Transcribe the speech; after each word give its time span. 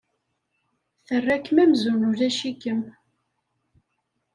Terra-kem 1.05 1.57
amzun 1.63 2.07
ulac-ikem. 2.09 2.81